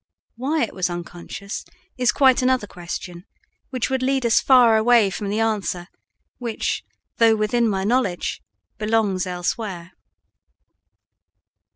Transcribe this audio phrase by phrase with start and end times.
[0.35, 1.63] Why it was unconscious
[1.95, 3.23] is quite another question
[3.69, 5.89] which would lead us far away from the answer
[6.39, 6.83] which,
[7.17, 8.41] though within my knowledge,
[8.79, 9.91] belongs elsewhere.